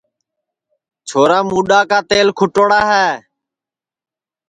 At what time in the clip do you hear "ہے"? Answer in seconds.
2.91-3.07